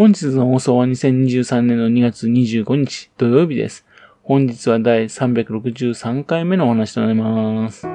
[0.00, 3.84] 本日の放送は2023年の2月25日土曜日です。
[4.22, 7.82] 本日は第363回目のお話となります。
[7.82, 7.88] こ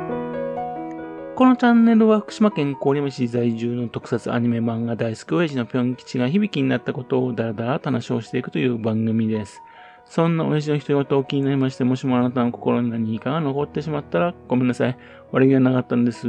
[1.48, 9.64] のチャンネルは福島県郡山市在住の特撮アニメ漫画大好き親父のぴょん吉が響きになったことをだらだらと話をしていくという番組です。
[10.06, 14.96] そんな親父の人事を気になりまして、もしもあなたの心に何かが残ってしまったらごめんなさい。
[15.32, 16.28] 悪気がなかったんです。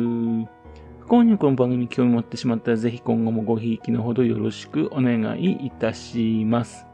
[1.06, 6.84] 不幸にこの番組に興味持ってしまったら、ぜひ今後もごひいきのほどよろしくお願いいたします。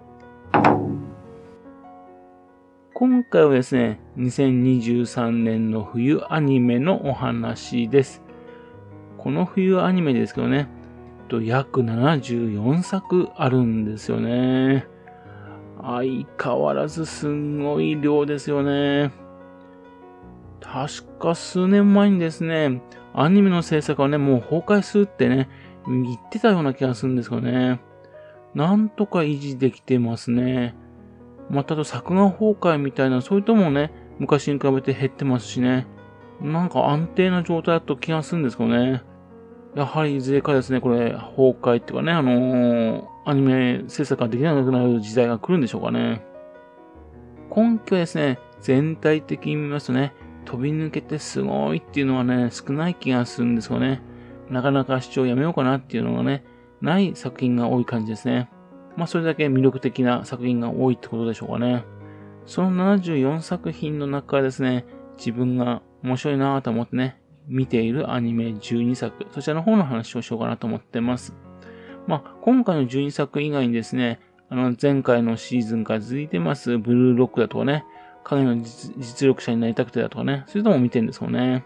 [2.93, 8.23] 今回はですね、2023年の冬アニメのお話です。
[9.17, 10.69] この冬アニメですけどね、
[11.31, 14.87] 約74作あるんですよね。
[15.81, 19.11] 相変わらずすんごい量ですよね。
[20.61, 22.83] 確か数年前にですね、
[23.15, 25.49] アニメの制作はね、もう崩壊するってね、
[25.87, 27.81] 言ってたような気がするんですよね。
[28.55, 30.75] なんとか維持できてますね。
[31.51, 35.87] またと作画崩壊みたいな、そういったもね、昔に比べて減ってますしね。
[36.41, 39.03] なんか安定な状態だと気がするんですけどね。
[39.75, 46.23] やはりいずれかですね、これ、崩壊っていうかね、あのー、アニメ制作ができなくなる時代が来るんでしょうかね。
[47.55, 54.03] 根拠ですね、全体的に見ますとね、飛び抜けてすごいっていうのはね、少ない気がするんですよね。
[54.51, 56.45] なかなか視聴やめようかなっていうのがね、
[56.81, 58.51] ない作品が多い感じですね。
[58.97, 61.85] まあそれだけ魅力的な作品が多いってことでしょうかね。
[62.47, 64.85] その74作品の中からですね、
[65.17, 71.35] 自分が面白いなと思ってね、見ているアニメ12作、そちらの方の話をしようかなと思ってます。
[72.07, 77.85] まあ今回の12作以外にですね、あの前回のシーズンから続いてますブルーロックだとかね、
[78.25, 81.65] 影の実力者になりたくてだとかね、そういうのも見てるんですよね。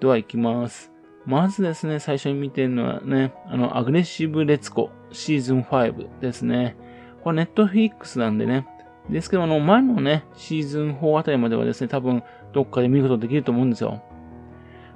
[0.00, 0.92] では行きます。
[1.26, 6.76] まずですね、最初に見てるのはね、あの、アグレッシブレツコシーズン5ですね。
[7.22, 8.66] これネットフィックスなんでね。
[9.08, 14.02] ですけど、あの、前のね、シーズン4あたりまではですね、多分、どっかで見ることできると思うんですよ。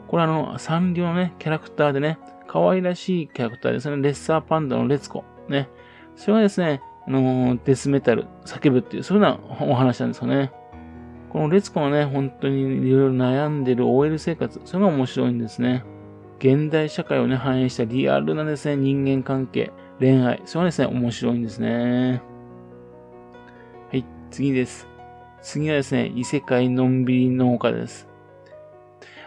[0.07, 4.03] これあの、サンリオのね、キャラクターでね、可愛らしいキャラクターですね。
[4.03, 5.25] レッサーパンダのレツコ。
[5.49, 5.69] ね。
[6.17, 10.53] それはですね、あのデスメタル、叫ぶっていう、そういうようなお話なんですよね。
[11.31, 15.85] このレツコがね、本当にいろいろ悩んでる OL 生活、それが面白いんですね。
[16.39, 22.23] 現代社会をね、反映したリアルなですね、人間関係、恋愛、それがですね、面白いんですね。
[23.91, 24.87] はい、次です。
[25.41, 28.07] 次はですね、異世界のんびり農家です。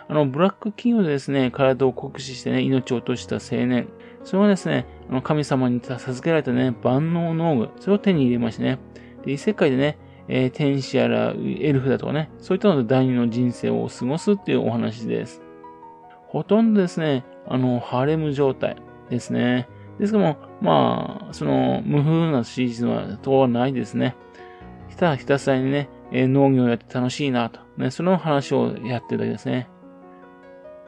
[0.08, 3.88] あの、ブラック企業でですね、体を酷使してね、命を落とした青年。
[4.24, 8.80] それはですね、あの神様に授けられたね、万能農具、それを手に入れましてね。
[9.26, 15.42] で、異世界でね、えー、天使やらエルフだとかね、そういったので第二の人生を過ごすっていうお話です。
[16.28, 18.78] ほとんどですね、あの、ハレム状態
[19.10, 19.68] ですね。
[20.00, 24.16] ですけども、まあ、その、無風なシーズンは、とはないですね。
[24.90, 27.60] ひたひたすらにね、えー、農業やって楽しいなと。
[27.78, 29.68] ね、その話をやってるだけですね。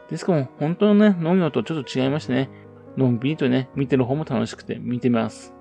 [0.10, 2.50] ですけども、本当のね、農業とちょっと違いましてね、
[2.98, 5.54] のんびりとね、見てる方も楽しくて見てます。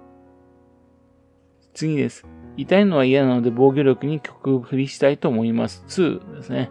[1.75, 2.27] 次です。
[2.57, 5.85] 痛いのは嫌なので防御力に曲振りしたいと思います。
[5.89, 6.71] 2ですね。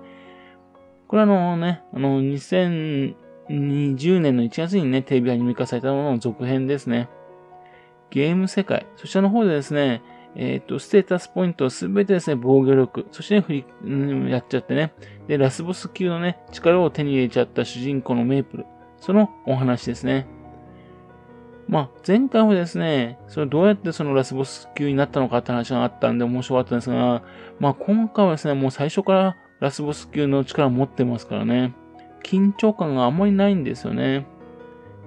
[1.08, 7.10] これはあのね、あの、2020年の1月にね、テレビアニメ化されたものの続編ですね。
[8.12, 10.04] ゲーム世界、そちらの方でですね、
[10.36, 14.94] えっ、ー、と、ステータスポイントすべてですね、防御力、そしてね、振り、うん、やっちゃってね。
[15.28, 18.66] で、ラスボス級のね、力を手に入れちゃった主人公のメイプル。
[18.98, 20.28] そのお話ですね。
[21.72, 27.24] まあ、前回はですね、それどうやってそのラスボス級になったのかって話があったんで面白かったんですが、
[27.60, 31.74] まあ今回はですね、もう最初からラスボス級の力を持ってますからね、
[32.26, 34.26] 緊張感があんまりないんですよね。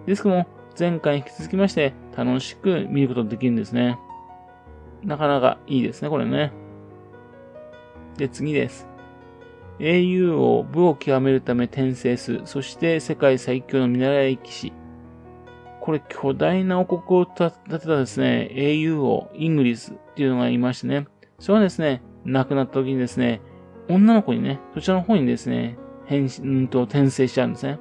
[0.07, 0.47] ですけども、
[0.79, 3.99] 前回に引き続きまして楽しく見ることができるんですね。
[5.03, 6.51] なかなかいいですね、これね。
[8.17, 8.89] で、次です。
[9.81, 12.43] 英雄王、武を極めるため転生する。
[12.47, 14.73] そして世界最強の見習い騎士。
[15.84, 21.06] これ巨大な王国を建てたですね、英雄王、イングリスっていうのがいましてね、
[21.38, 23.43] それはですね、亡くなった時にですね、
[23.91, 25.76] 女の子にね、そちらの方にですね、
[26.06, 27.79] 変身と転生しちゃうんですね。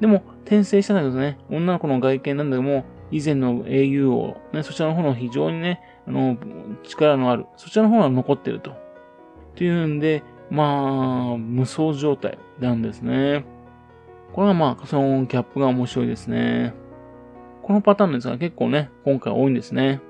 [0.00, 6.38] でも、転生したんだけどね、女の子の外見なんだけども、以前の英雄王、ね、そちらの方の非常にね、あの、
[6.84, 8.70] 力のある、そちらの方が残ってると。
[8.70, 8.74] っ
[9.56, 13.44] ていうんで、まあ、無双状態なんですね。
[14.32, 16.79] これはまあ、そのギャップが面白いですね。
[17.62, 20.00] このパターンですが結構ね、今回多いんですね。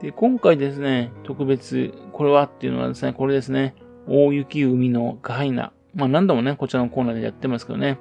[0.00, 3.74] で、今回ですね、特別、これはっていうのはですね、これですね、
[4.06, 5.72] 大雪海のガイナ。
[5.94, 7.98] まあ何度もね、こちらのコーナーでやってますけどね。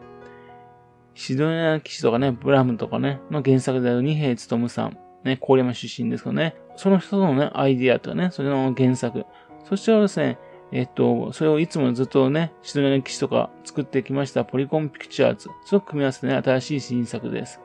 [1.15, 9.25] シドニア騎士とかね、ブラムとかね、の原作である二平勉さん、ね、郡山出身ですけどね、その人のね、アイディアとかね、それの原作、
[9.63, 10.39] そしてですね、
[10.75, 17.61] えっと、それをいつもずっとね、シドニア騎士とか作ってきましたポリコンピクチャーズ、その組み合わせてね、新しい新作です。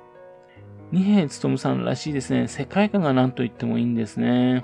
[0.92, 4.62] 二平勉さんらしいですね、世界観が何と言ってもいいんですね。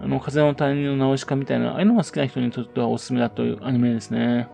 [0.00, 4.48] あの、風の谷の直しかみたいな、ああいうのが好きな人にとってはおすすめだというアニメですね。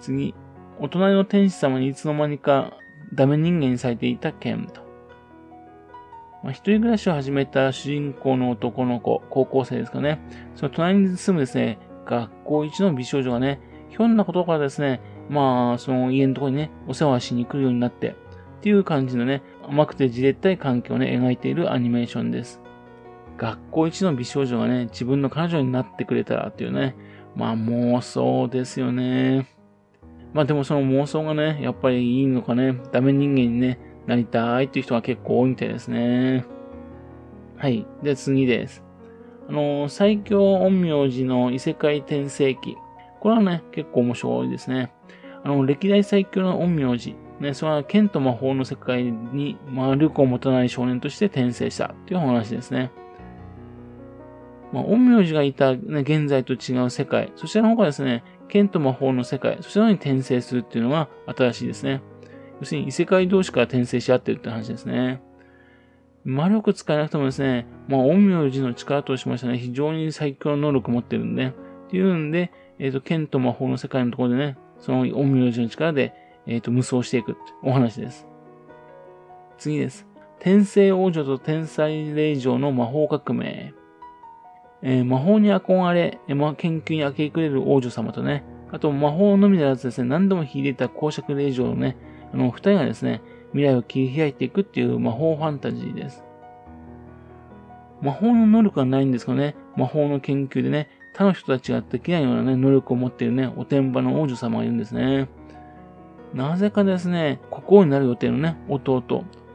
[0.00, 0.34] 次、
[0.80, 2.72] お隣の天使様にいつの間にか
[3.14, 4.85] ダメ人間にされていたケンと。
[6.46, 10.20] まあ、一人暮らしを始めた主人公の男の子、高校生ですかね。
[10.54, 13.58] その隣に住むですね、学校一の美少女がね、
[13.88, 18.14] ひょんなことからですね、まあ、その家のところにね、お世話しに来るようになって、っ
[18.60, 22.60] ていう感じのね、甘くてじれったい環境をね、描いているアニメーションです。
[23.36, 26.94] 学校一の美少女がね、自分の彼女になってくれたらっていうね、
[27.34, 29.48] まあ妄想ですよね。
[30.32, 36.44] まあでもその妄想がね、やっぱりいいのかね、ダメ人間にね、なりたいっていう人が結構多いみたいですね。
[37.56, 37.86] はい。
[38.02, 38.84] で、次です。
[39.48, 42.76] あの、最強陰陽師の異世界転生記。
[43.20, 44.92] これはね、結構面白いですね。
[45.42, 47.16] あの、歴代最強の陰陽師。
[47.40, 52.90] ね、それは剣と魔法の世界に、まあ、力を持たない少年として転生したっていう話ですね。
[54.72, 62.00] まあ、陰陽師がいた、ね、現在と違う世界、そちらの方がですね、剣と魔法の世界、そちらに転生するっていうのが新しいですね。
[62.60, 65.20] 要するに異世界同士から転生し合ってるって話ですね。
[66.24, 71.52] 魔力使えなくてもですね、まあ、陰陽師の力としましてね、非常に最強の能力を持ってるんで、っ
[71.88, 72.50] ていうんで、
[72.80, 76.12] えっ、ー、と、剣と魔法の世界のところでね、その陰陽師の力で、
[76.46, 78.26] えっ、ー、と、無双していくってお話です。
[79.56, 80.06] 次です。
[80.40, 83.72] 天聖王女と天才霊場の魔法革命。
[84.82, 91.96] えー、魔法に憧れ、まあ、研究に明け暮れる王女様とね、あと魔法のみならずですね、何度も秀でた公爵令嬢のね、
[92.36, 93.22] あの、二人がですね、
[93.52, 96.22] 未来を切り開いていくっていう魔法ファンタジーです。
[98.02, 105.28] 魔法の能力はないんですけどね、魔法の研究でね、他の人たちができないようなね、能力を持っているね、おてんばの王女様がいるんですね。
[106.34, 109.02] なぜかですね、国王になる予定のね、弟、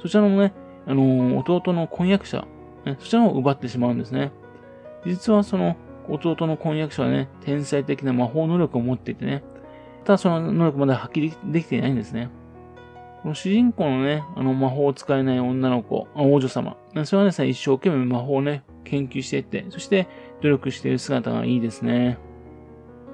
[0.01, 0.53] そちらのね、
[0.87, 2.47] あの、弟の婚約者、
[2.85, 4.31] ね、そちらを奪ってしまうんですね。
[5.05, 5.75] 実はその
[6.09, 9.43] 弟の婚約者はね、天才的な魔法能力を持っていてね、
[10.03, 12.31] ただその能力まだ発揮できていないんですね。
[13.23, 16.75] この主人公のね、あの魔法を使えない女の子、王女様。
[17.05, 20.07] それはですね、一生懸命魔法をね、研究していって、そして
[20.41, 22.17] 努力している姿がいいですね。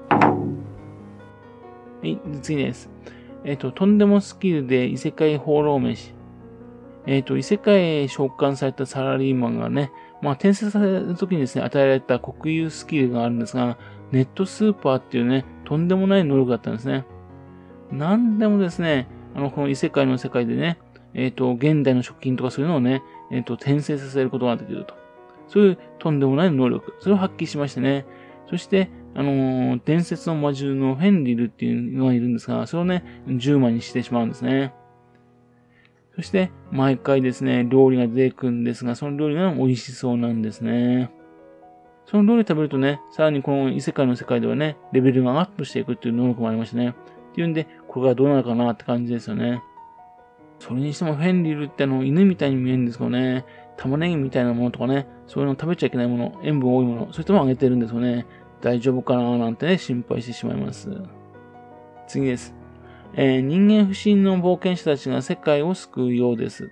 [0.08, 2.90] はい、次です。
[3.44, 6.14] えっ、ー、と、とんでもスキルで異世界放浪飯。
[7.06, 9.90] えっ、ー、と、異世界へ召喚されたサラリーマンがね、
[10.22, 13.76] まあ、転生される時にですね、与えられた国有スキルがあるんですが、
[14.10, 17.04] ネットスーパーっていうね、とんでもない能力だったんですね。
[17.92, 20.78] なんでもですね、あの、この異世界の世界でね、
[21.14, 24.94] えっ、ー、と、現代の食品とかそういうのをね、えっ、ー、と、転生させることができると。
[25.48, 26.94] そういうとんでもない能力。
[27.00, 28.04] それを発揮しましてね。
[28.48, 34.74] そして、あの、伝説の魔獣のフェンリルっていうのがいるんですが、それをね、10万にしてしまうんですね。
[36.14, 41.10] そして、毎回ですね、料理が出てくるんですが、その料理が美味しそうなんですね。
[42.06, 46.94] その料理食べるとね、さらにこの異世界の世界ではね、レベルがアップしていくっていう能力もありましてね。
[47.32, 49.62] っていうんで、これがどうなるかなって感じですよね。
[50.60, 53.44] それにしてもフェンリルってあの、犬みたいに見えるんですけどね、
[53.76, 58.26] 玉ねぎみたいなものとかね、そういうの食べちゃいけないもの、塩分多いもの、そういったものをあげてるんですよね。
[58.60, 60.90] 大丈夫かななんてね、心配してしまいます。
[62.08, 62.54] 次です。
[63.14, 66.70] えー、人間不信の冒険者たちが世界を救うようです。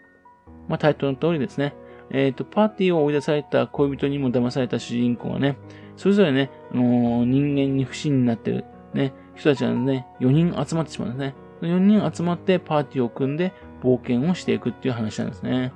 [0.69, 1.75] まあ、タイトルの通りですね。
[2.11, 5.57] えっ、ー、と、パーティーを追い出された恋人にも騙された主人公がね、
[5.97, 11.35] それぞれね、あのー、人間に不信になってる、ね、人たちがね、4人集まってしまうんですね。
[11.63, 13.53] 4人集まってパーティーを組んで
[13.83, 15.73] 冒険をしていくっていう話なんですね。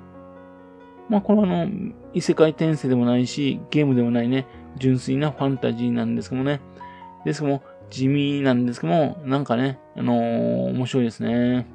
[1.08, 6.60] まあ、これはあの、異世界転生でもないし、ゲームでもないね、純粋なファンタジーなんですけどもね。
[7.24, 11.66] ですけども、地味なんですけども、なんかね、あのー、面白いですね。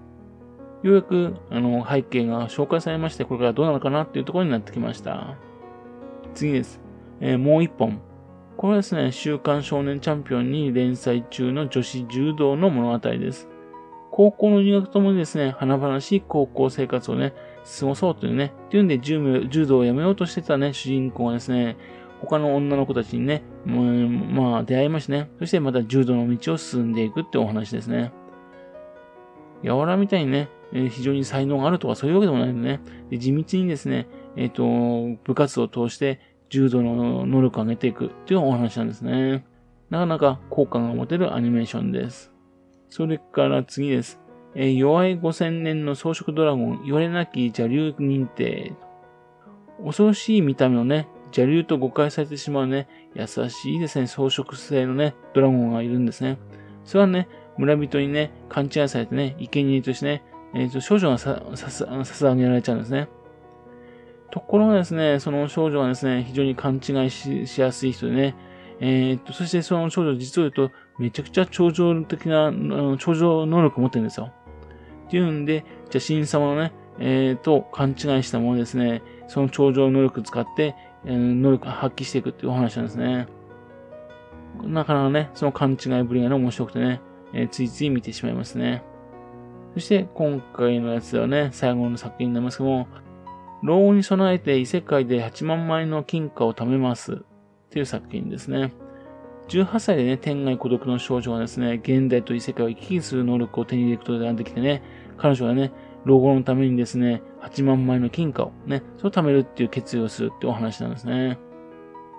[0.84, 5.36] ようやく、あの、背景が紹介されまして、これからどうなるかなっていうところになってきました。
[6.34, 6.80] 次です。
[7.20, 8.00] えー、もう一本。
[8.66, 13.48] これはですね、週刊少年チャンピオンに連載中の女子柔道の物語です。
[14.10, 17.36] 高校の入学ともにですね、華々しい高校生活をね、
[17.80, 21.78] 過ごそうというね、っていうんで柔道をやめようとしてたね、主人公がですね、
[22.22, 28.14] 他の女の子たちにね、まあ出会いましてね、そしてまた柔道の道を進んでいくってお話ですね。
[29.62, 32.80] やわらみたいにね、非常に才能があるとかそういうわけでもないのでね、
[33.12, 36.20] で地道にですね、えっ、ー、と、部活を通して
[36.50, 39.46] 柔道の能力を上げていくっていうお話なんですね。
[39.90, 42.32] なかなか効果が持てるアニメーションです。
[42.90, 44.20] それから次です。
[44.56, 48.74] えー、弱い5000年の装飾ドラゴン、言われなき邪竜認定。
[49.84, 56.38] 恐ろしい見た目のね、邪竜と誤解されてしまうね、優しいですね、装飾性のね、ドラゴンがいるんですね。
[56.86, 60.24] それはね、村人にね、勘違いされてね、生贄としてね、
[60.54, 63.10] え、ー、と、少女がさ、さ、さ、げられちゃうんですね。
[64.32, 68.36] ところがですね、その少女はですね、非常に勘違いしやすい人でね、
[68.80, 72.52] えっ、と、そしてその少女実を言うと、めちゃくちゃ超常的な、
[72.98, 74.32] 超常能力を持ってるんですよ。
[75.08, 83.28] っていうんで、じゃあ神様のね、え、ー、と、勘違いしたものですね、その超常能力を使って、えー、能力を発揮していくっていうお話なんですね。
[84.64, 87.02] なかなかね、その勘違いぶりがね、面白くてね、
[87.34, 88.84] えー、ついつい見てしまいますね。
[89.74, 92.88] そして、今回のやつではね、最後の作品になりますけども、
[93.66, 97.14] 老後に備えて異世界で8万枚の金貨を貯めます。
[97.14, 97.18] っ
[97.72, 98.72] ていう作品ですね。
[99.50, 104.84] 18歳でね、天外孤独の少女がですね、現代と異世界を行き来する能力を手に入れることができてね、
[105.18, 105.72] 彼女はね、
[106.06, 111.40] 老後のためにですね、8万枚の金貨をね、それを貯めるっていう決意をするってお話なんですね。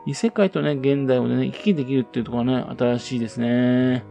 [0.04, 4.04] 異世界とね、現代をね、行き来できるっていうところがね、新しいですね。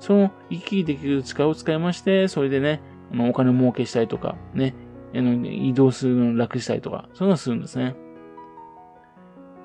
[0.00, 2.80] その行き来できる力を使いまして、それでね、
[3.12, 4.74] あのお金儲けしたりとか、ね、
[5.14, 7.94] あの移動するのを楽したりとか、そういうのをするんですね。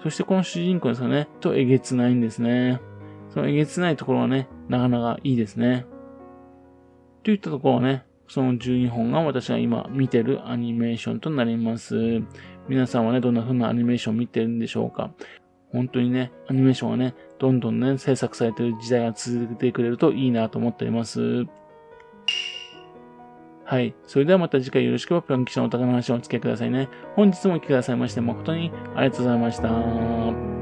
[0.01, 2.81] そしてこの主人公ですよね、とえげつないんですね。
[3.29, 5.85] そのえげつないところはね、なかなかいいですね。
[7.23, 12.21] といったところはね、その12本が私が今見てるアニメーションとなります。
[12.67, 15.11] 皆さんはね、どんな風なアニメーションを見てるんでしょうか
[15.71, 21.45] 本当にね、アニメーションがね、どんどんね、制作されてる時代が続けてくれるといいなと思っております。
[23.73, 23.95] はい。
[24.05, 26.89] それではまた次回よろしくぴょん吉のお宝の話をお付き合いくださいね。
[27.15, 30.52] 本日もお聴きくださいまして誠にありがとうございました。